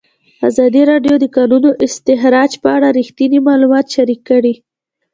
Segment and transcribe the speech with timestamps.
[0.49, 4.53] ازادي راډیو د د کانونو استخراج په اړه رښتیني معلومات شریک کړي.